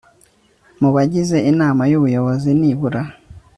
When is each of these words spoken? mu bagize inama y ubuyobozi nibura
mu 0.81 0.89
bagize 0.95 1.37
inama 1.51 1.83
y 1.91 1.93
ubuyobozi 1.99 2.49
nibura 2.59 3.01